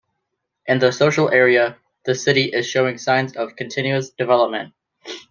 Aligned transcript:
In 0.65 0.79
the 0.79 0.91
social 0.91 1.29
area 1.29 1.77
the 2.05 2.15
city 2.15 2.45
is 2.45 2.67
showing 2.67 2.97
signs 2.97 3.35
of 3.35 3.55
continuous 3.55 4.09
development. 4.09 4.73